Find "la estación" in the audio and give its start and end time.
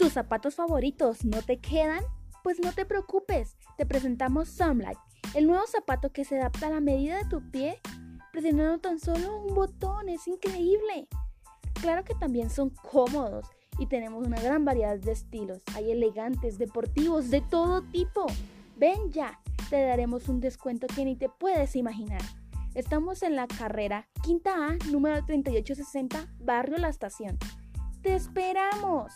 26.78-27.36